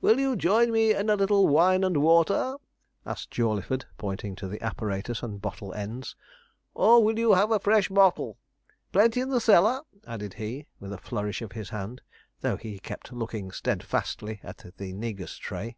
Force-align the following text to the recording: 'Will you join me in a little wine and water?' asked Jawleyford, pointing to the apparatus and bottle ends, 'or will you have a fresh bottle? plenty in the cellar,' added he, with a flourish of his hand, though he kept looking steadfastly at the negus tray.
'Will 0.00 0.20
you 0.20 0.36
join 0.36 0.70
me 0.70 0.94
in 0.94 1.10
a 1.10 1.16
little 1.16 1.48
wine 1.48 1.82
and 1.82 1.96
water?' 1.96 2.56
asked 3.04 3.32
Jawleyford, 3.32 3.84
pointing 3.98 4.36
to 4.36 4.46
the 4.46 4.62
apparatus 4.62 5.24
and 5.24 5.42
bottle 5.42 5.74
ends, 5.74 6.14
'or 6.72 7.02
will 7.02 7.18
you 7.18 7.32
have 7.32 7.50
a 7.50 7.58
fresh 7.58 7.88
bottle? 7.88 8.38
plenty 8.92 9.20
in 9.20 9.28
the 9.30 9.40
cellar,' 9.40 9.80
added 10.06 10.34
he, 10.34 10.68
with 10.78 10.92
a 10.92 10.98
flourish 10.98 11.42
of 11.42 11.50
his 11.50 11.70
hand, 11.70 12.00
though 12.42 12.56
he 12.56 12.78
kept 12.78 13.12
looking 13.12 13.50
steadfastly 13.50 14.38
at 14.44 14.64
the 14.78 14.92
negus 14.92 15.34
tray. 15.36 15.74